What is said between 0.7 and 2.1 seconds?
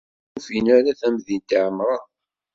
ara tamdint iɛemṛen.